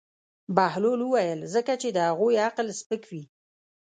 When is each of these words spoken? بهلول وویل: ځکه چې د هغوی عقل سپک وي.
بهلول 0.55 0.99
وویل: 1.03 1.39
ځکه 1.55 1.73
چې 1.81 1.87
د 1.91 1.97
هغوی 2.09 2.35
عقل 2.47 2.67
سپک 2.79 3.01
وي. 3.11 3.23